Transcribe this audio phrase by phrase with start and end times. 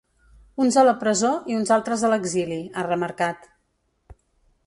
[0.63, 3.47] Uns a la presó i uns altres a l’exili, ha remarcat.